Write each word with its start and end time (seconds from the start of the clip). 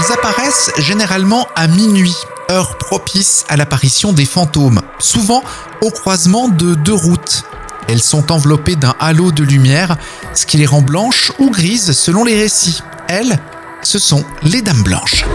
Elles 0.00 0.12
apparaissent 0.14 0.70
généralement 0.78 1.46
à 1.54 1.66
minuit, 1.66 2.16
heure 2.50 2.78
propice 2.78 3.44
à 3.50 3.58
l'apparition 3.58 4.14
des 4.14 4.24
fantômes, 4.24 4.80
souvent 4.98 5.42
au 5.82 5.90
croisement 5.90 6.48
de 6.48 6.74
deux 6.74 6.94
routes. 6.94 7.44
Elles 7.86 8.00
sont 8.00 8.32
enveloppées 8.32 8.76
d'un 8.76 8.94
halo 8.98 9.30
de 9.30 9.42
lumière, 9.42 9.98
ce 10.32 10.46
qui 10.46 10.56
les 10.56 10.64
rend 10.64 10.80
blanches 10.80 11.32
ou 11.38 11.50
grises 11.50 11.92
selon 11.92 12.24
les 12.24 12.40
récits. 12.40 12.82
Elles, 13.08 13.38
ce 13.82 13.98
sont 13.98 14.24
les 14.42 14.62
Dames 14.62 14.82
Blanches. 14.82 15.26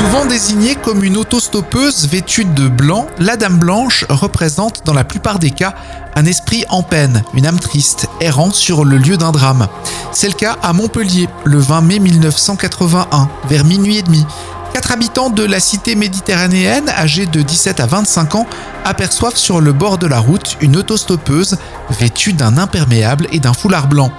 Souvent 0.00 0.24
désignée 0.24 0.76
comme 0.76 1.04
une 1.04 1.18
autostoppeuse 1.18 2.08
vêtue 2.08 2.46
de 2.46 2.68
blanc, 2.68 3.06
la 3.18 3.36
Dame 3.36 3.58
Blanche 3.58 4.06
représente 4.08 4.80
dans 4.86 4.94
la 4.94 5.04
plupart 5.04 5.38
des 5.38 5.50
cas 5.50 5.74
un 6.16 6.24
esprit 6.24 6.64
en 6.70 6.82
peine, 6.82 7.22
une 7.34 7.44
âme 7.44 7.58
triste, 7.60 8.08
errant 8.18 8.50
sur 8.50 8.86
le 8.86 8.96
lieu 8.96 9.18
d'un 9.18 9.30
drame. 9.30 9.68
C'est 10.10 10.28
le 10.28 10.32
cas 10.32 10.56
à 10.62 10.72
Montpellier, 10.72 11.28
le 11.44 11.58
20 11.58 11.82
mai 11.82 11.98
1981, 11.98 13.28
vers 13.46 13.66
minuit 13.66 13.98
et 13.98 14.02
demi. 14.02 14.24
Quatre 14.72 14.90
habitants 14.90 15.28
de 15.28 15.44
la 15.44 15.60
cité 15.60 15.94
méditerranéenne, 15.94 16.88
âgés 16.88 17.26
de 17.26 17.42
17 17.42 17.80
à 17.80 17.86
25 17.86 18.36
ans, 18.36 18.46
aperçoivent 18.86 19.36
sur 19.36 19.60
le 19.60 19.74
bord 19.74 19.98
de 19.98 20.06
la 20.06 20.18
route 20.18 20.56
une 20.62 20.78
autostoppeuse 20.78 21.58
vêtue 21.90 22.32
d'un 22.32 22.56
imperméable 22.56 23.26
et 23.32 23.38
d'un 23.38 23.52
foulard 23.52 23.86
blanc. 23.86 24.10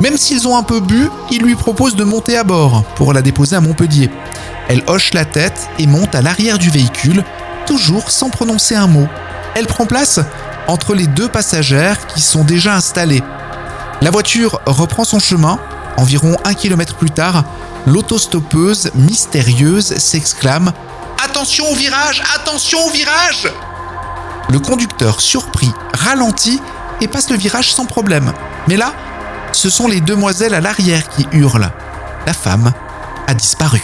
Même 0.00 0.16
s'ils 0.16 0.48
ont 0.48 0.56
un 0.56 0.62
peu 0.62 0.80
bu, 0.80 1.10
ils 1.30 1.42
lui 1.42 1.54
proposent 1.54 1.96
de 1.96 2.04
monter 2.04 2.38
à 2.38 2.44
bord 2.44 2.82
pour 2.96 3.12
la 3.12 3.20
déposer 3.20 3.56
à 3.56 3.60
Montpellier. 3.60 4.10
Elle 4.68 4.82
hoche 4.86 5.14
la 5.14 5.24
tête 5.24 5.68
et 5.78 5.86
monte 5.86 6.14
à 6.14 6.22
l'arrière 6.22 6.58
du 6.58 6.70
véhicule, 6.70 7.24
toujours 7.66 8.10
sans 8.10 8.28
prononcer 8.28 8.74
un 8.74 8.86
mot. 8.86 9.08
Elle 9.54 9.66
prend 9.66 9.86
place 9.86 10.20
entre 10.66 10.94
les 10.94 11.06
deux 11.06 11.28
passagères 11.28 12.06
qui 12.06 12.20
sont 12.20 12.44
déjà 12.44 12.74
installées. 12.74 13.22
La 14.02 14.10
voiture 14.10 14.60
reprend 14.66 15.04
son 15.04 15.18
chemin. 15.18 15.58
Environ 15.96 16.36
un 16.44 16.54
kilomètre 16.54 16.94
plus 16.94 17.10
tard, 17.10 17.44
l'autostoppeuse 17.86 18.92
mystérieuse 18.94 19.96
s'exclame 19.96 20.72
Attention 21.24 21.68
au 21.72 21.74
virage 21.74 22.22
Attention 22.36 22.78
au 22.86 22.90
virage 22.90 23.48
Le 24.48 24.60
conducteur, 24.60 25.20
surpris, 25.20 25.72
ralentit 25.92 26.60
et 27.00 27.08
passe 27.08 27.30
le 27.30 27.36
virage 27.36 27.72
sans 27.72 27.86
problème. 27.86 28.32
Mais 28.68 28.76
là, 28.76 28.92
ce 29.52 29.70
sont 29.70 29.88
les 29.88 30.00
demoiselles 30.00 30.54
à 30.54 30.60
l'arrière 30.60 31.08
qui 31.08 31.26
hurlent. 31.32 31.70
La 32.26 32.32
femme 32.32 32.72
a 33.26 33.34
disparu. 33.34 33.82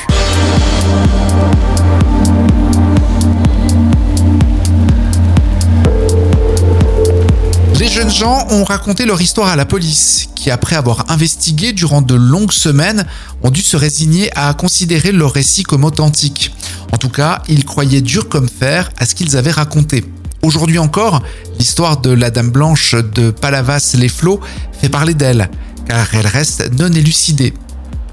Jeunes 7.94 8.10
gens 8.10 8.44
ont 8.50 8.64
raconté 8.64 9.06
leur 9.06 9.20
histoire 9.20 9.46
à 9.46 9.54
la 9.54 9.66
police, 9.66 10.28
qui 10.34 10.50
après 10.50 10.74
avoir 10.74 11.12
investigué 11.12 11.72
durant 11.72 12.02
de 12.02 12.16
longues 12.16 12.50
semaines, 12.50 13.06
ont 13.44 13.50
dû 13.50 13.60
se 13.60 13.76
résigner 13.76 14.36
à 14.36 14.52
considérer 14.52 15.12
leur 15.12 15.32
récit 15.32 15.62
comme 15.62 15.84
authentique. 15.84 16.52
En 16.90 16.96
tout 16.96 17.08
cas, 17.08 17.44
ils 17.48 17.64
croyaient 17.64 18.00
dur 18.00 18.28
comme 18.28 18.48
fer 18.48 18.90
à 18.96 19.06
ce 19.06 19.14
qu'ils 19.14 19.36
avaient 19.36 19.52
raconté. 19.52 20.04
Aujourd'hui 20.42 20.80
encore, 20.80 21.22
l'histoire 21.60 22.00
de 22.00 22.10
la 22.10 22.32
Dame 22.32 22.50
Blanche 22.50 22.96
de 22.96 23.30
Palavas-les-Flots 23.30 24.40
fait 24.72 24.88
parler 24.88 25.14
d'elle, 25.14 25.48
car 25.86 26.12
elle 26.14 26.26
reste 26.26 26.72
non 26.76 26.92
élucidée. 26.92 27.54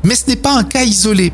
Mais 0.03 0.13
ce 0.13 0.27
n'est 0.27 0.35
pas 0.35 0.55
un 0.55 0.63
cas 0.63 0.83
isolé. 0.83 1.33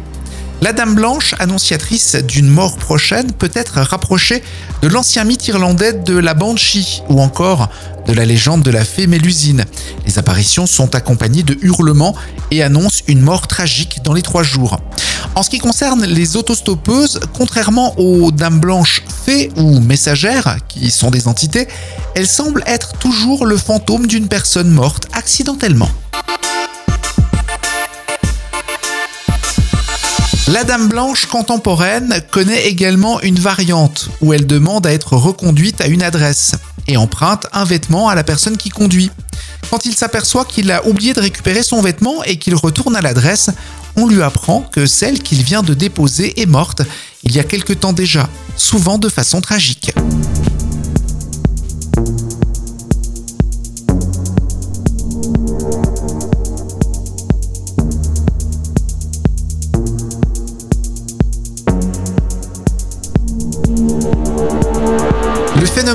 La 0.59 0.73
Dame 0.73 0.95
Blanche, 0.95 1.35
annonciatrice 1.37 2.15
d'une 2.15 2.49
mort 2.49 2.77
prochaine, 2.77 3.31
peut 3.31 3.51
être 3.53 3.79
rapprochée 3.79 4.41
de 4.81 4.87
l'ancien 4.87 5.23
mythe 5.23 5.47
irlandais 5.47 5.93
de 5.93 6.17
la 6.17 6.33
Banshee 6.33 7.03
ou 7.09 7.21
encore 7.21 7.69
de 8.07 8.13
la 8.13 8.25
légende 8.25 8.63
de 8.63 8.71
la 8.71 8.83
fée 8.83 9.05
Mélusine. 9.05 9.65
Les 10.07 10.17
apparitions 10.17 10.65
sont 10.65 10.95
accompagnées 10.95 11.43
de 11.43 11.55
hurlements 11.61 12.15
et 12.49 12.63
annoncent 12.63 13.03
une 13.07 13.21
mort 13.21 13.45
tragique 13.45 13.99
dans 14.03 14.13
les 14.13 14.23
trois 14.23 14.41
jours. 14.41 14.79
En 15.35 15.43
ce 15.43 15.51
qui 15.51 15.59
concerne 15.59 16.03
les 16.05 16.35
autostoppeuses, 16.37 17.19
contrairement 17.37 17.93
aux 17.99 18.31
dames 18.31 18.59
blanches 18.59 19.03
fées 19.25 19.51
ou 19.57 19.79
messagères, 19.79 20.57
qui 20.67 20.89
sont 20.89 21.11
des 21.11 21.27
entités, 21.27 21.67
elles 22.15 22.27
semblent 22.27 22.63
être 22.65 22.93
toujours 22.93 23.45
le 23.45 23.57
fantôme 23.57 24.07
d'une 24.07 24.27
personne 24.27 24.71
morte 24.71 25.05
accidentellement. 25.13 25.89
La 30.47 30.63
Dame 30.63 30.87
Blanche 30.87 31.25
contemporaine 31.25 32.21
connaît 32.31 32.67
également 32.67 33.19
une 33.21 33.37
variante 33.37 34.09
où 34.21 34.33
elle 34.33 34.47
demande 34.47 34.87
à 34.87 34.93
être 34.93 35.17
reconduite 35.17 35.81
à 35.81 35.87
une 35.87 36.01
adresse 36.01 36.53
et 36.87 36.95
emprunte 36.95 37.47
un 37.51 37.65
vêtement 37.65 38.07
à 38.07 38.15
la 38.15 38.23
personne 38.23 38.55
qui 38.55 38.69
conduit. 38.69 39.11
Quand 39.69 39.85
il 39.85 39.93
s'aperçoit 39.93 40.45
qu'il 40.45 40.71
a 40.71 40.87
oublié 40.87 41.13
de 41.13 41.19
récupérer 41.19 41.63
son 41.63 41.81
vêtement 41.81 42.23
et 42.23 42.37
qu'il 42.37 42.55
retourne 42.55 42.95
à 42.95 43.01
l'adresse, 43.01 43.49
on 43.97 44.07
lui 44.07 44.21
apprend 44.21 44.61
que 44.61 44.85
celle 44.85 45.21
qu'il 45.21 45.43
vient 45.43 45.63
de 45.63 45.73
déposer 45.73 46.39
est 46.39 46.45
morte 46.45 46.81
il 47.23 47.35
y 47.35 47.39
a 47.39 47.43
quelque 47.43 47.73
temps 47.73 47.91
déjà, 47.91 48.29
souvent 48.55 48.97
de 48.97 49.09
façon 49.09 49.41
tragique. 49.41 49.91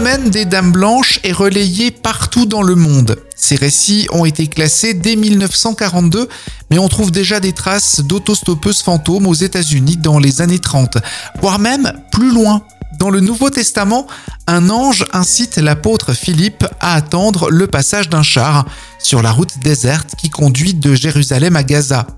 Phénomène 0.03 0.31
des 0.31 0.47
Dames 0.47 0.73
Blanches 0.73 1.21
est 1.23 1.31
relayé 1.31 1.93
partout 1.93 2.45
dans 2.45 2.63
le 2.63 2.75
monde. 2.75 3.23
Ces 3.37 3.55
récits 3.55 4.09
ont 4.11 4.25
été 4.25 4.49
classés 4.49 4.95
dès 4.95 5.15
1942, 5.15 6.29
mais 6.71 6.79
on 6.81 6.89
trouve 6.89 7.13
déjà 7.13 7.39
des 7.39 7.53
traces 7.53 8.01
d'autostoppeuses 8.01 8.83
fantômes 8.83 9.29
aux 9.29 9.35
États-Unis 9.35 9.99
dans 9.99 10.19
les 10.19 10.41
années 10.41 10.59
30, 10.59 10.99
voire 11.41 11.61
même 11.61 11.93
plus 12.11 12.33
loin. 12.33 12.65
Dans 12.99 13.11
le 13.11 13.21
Nouveau 13.21 13.49
Testament, 13.51 14.09
un 14.49 14.71
ange 14.71 15.07
incite 15.13 15.57
l'apôtre 15.59 16.15
Philippe 16.15 16.67
à 16.81 16.95
attendre 16.97 17.49
le 17.49 17.69
passage 17.69 18.09
d'un 18.09 18.25
char 18.25 18.67
sur 18.99 19.23
la 19.23 19.31
route 19.31 19.61
déserte 19.61 20.17
qui 20.19 20.31
conduit 20.31 20.75
de 20.75 20.97
Jérusalem 20.97 21.55
à 21.55 21.63
Gaza. 21.63 22.09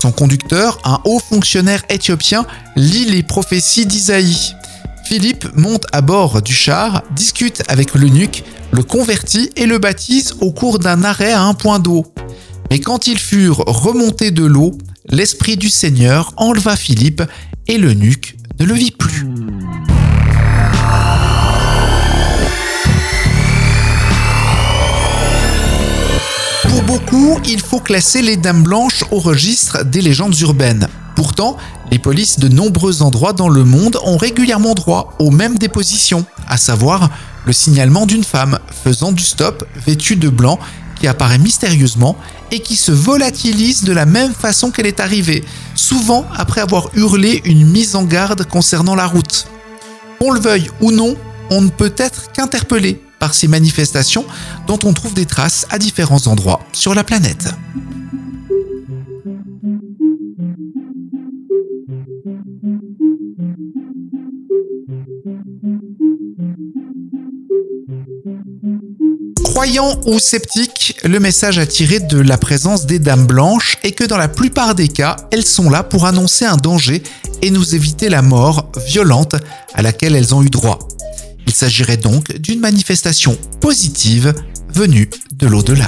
Son 0.00 0.12
conducteur, 0.12 0.78
un 0.84 1.00
haut 1.04 1.18
fonctionnaire 1.20 1.82
éthiopien, 1.88 2.46
lit 2.76 3.06
les 3.06 3.24
prophéties 3.24 3.86
d'Isaïe. 3.86 4.54
Philippe 5.12 5.54
monte 5.54 5.84
à 5.92 6.00
bord 6.00 6.40
du 6.40 6.54
char, 6.54 7.02
discute 7.14 7.62
avec 7.68 7.94
l'eunuque, 7.94 8.44
le 8.70 8.82
convertit 8.82 9.50
et 9.56 9.66
le 9.66 9.76
baptise 9.76 10.36
au 10.40 10.52
cours 10.52 10.78
d'un 10.78 11.04
arrêt 11.04 11.32
à 11.32 11.42
un 11.42 11.52
point 11.52 11.80
d'eau. 11.80 12.06
Mais 12.70 12.78
quand 12.78 13.06
ils 13.06 13.18
furent 13.18 13.58
remontés 13.66 14.30
de 14.30 14.46
l'eau, 14.46 14.72
l'Esprit 15.10 15.58
du 15.58 15.68
Seigneur 15.68 16.32
enleva 16.38 16.76
Philippe 16.76 17.22
et 17.68 17.76
l'eunuque 17.76 18.38
ne 18.58 18.64
le 18.64 18.72
vit 18.72 18.90
plus. 18.90 19.26
Pour 26.70 26.82
beaucoup, 26.84 27.38
il 27.46 27.60
faut 27.60 27.80
classer 27.80 28.22
les 28.22 28.38
Dames 28.38 28.62
Blanches 28.62 29.04
au 29.10 29.18
registre 29.18 29.84
des 29.84 30.00
légendes 30.00 30.40
urbaines. 30.40 30.88
Pourtant, 31.14 31.58
les 31.92 31.98
polices 31.98 32.38
de 32.38 32.48
nombreux 32.48 33.02
endroits 33.02 33.34
dans 33.34 33.50
le 33.50 33.64
monde 33.64 33.98
ont 34.04 34.16
régulièrement 34.16 34.72
droit 34.72 35.14
aux 35.18 35.30
mêmes 35.30 35.58
dépositions, 35.58 36.24
à 36.48 36.56
savoir 36.56 37.10
le 37.44 37.52
signalement 37.52 38.06
d'une 38.06 38.24
femme 38.24 38.58
faisant 38.82 39.12
du 39.12 39.22
stop 39.22 39.68
vêtue 39.86 40.16
de 40.16 40.30
blanc 40.30 40.58
qui 40.98 41.06
apparaît 41.06 41.36
mystérieusement 41.36 42.16
et 42.50 42.60
qui 42.60 42.76
se 42.76 42.92
volatilise 42.92 43.84
de 43.84 43.92
la 43.92 44.06
même 44.06 44.32
façon 44.32 44.70
qu'elle 44.70 44.86
est 44.86 45.00
arrivée, 45.00 45.44
souvent 45.74 46.24
après 46.34 46.62
avoir 46.62 46.88
hurlé 46.94 47.42
une 47.44 47.68
mise 47.68 47.94
en 47.94 48.04
garde 48.04 48.46
concernant 48.46 48.94
la 48.94 49.06
route. 49.06 49.46
Qu'on 50.18 50.30
le 50.30 50.40
veuille 50.40 50.70
ou 50.80 50.92
non, 50.92 51.14
on 51.50 51.60
ne 51.60 51.68
peut 51.68 51.92
être 51.98 52.32
qu'interpellé 52.32 53.02
par 53.18 53.34
ces 53.34 53.48
manifestations 53.48 54.24
dont 54.66 54.78
on 54.84 54.94
trouve 54.94 55.12
des 55.12 55.26
traces 55.26 55.66
à 55.68 55.78
différents 55.78 56.26
endroits 56.26 56.60
sur 56.72 56.94
la 56.94 57.04
planète. 57.04 57.50
Croyant 69.44 70.00
ou 70.06 70.18
sceptique, 70.18 70.96
le 71.04 71.20
message 71.20 71.58
à 71.58 71.66
tirer 71.66 72.00
de 72.00 72.18
la 72.18 72.38
présence 72.38 72.86
des 72.86 72.98
dames 72.98 73.26
blanches 73.26 73.76
est 73.82 73.92
que 73.92 74.04
dans 74.04 74.16
la 74.16 74.28
plupart 74.28 74.74
des 74.74 74.88
cas, 74.88 75.16
elles 75.30 75.44
sont 75.44 75.70
là 75.70 75.82
pour 75.82 76.06
annoncer 76.06 76.44
un 76.44 76.56
danger 76.56 77.02
et 77.42 77.50
nous 77.50 77.74
éviter 77.74 78.08
la 78.08 78.22
mort 78.22 78.70
violente 78.86 79.34
à 79.74 79.82
laquelle 79.82 80.16
elles 80.16 80.34
ont 80.34 80.42
eu 80.42 80.50
droit. 80.50 80.78
Il 81.46 81.52
s'agirait 81.52 81.96
donc 81.96 82.36
d'une 82.38 82.60
manifestation 82.60 83.36
positive 83.60 84.32
venue 84.72 85.10
de 85.34 85.46
l'au-delà. 85.46 85.86